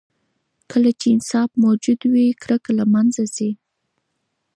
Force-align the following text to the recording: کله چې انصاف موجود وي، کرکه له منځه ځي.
کله 0.71 0.89
چې 0.99 1.07
انصاف 1.13 1.49
موجود 1.65 1.99
وي، 2.11 2.27
کرکه 2.41 2.71
له 2.79 2.85
منځه 2.93 3.23
ځي. 3.35 3.49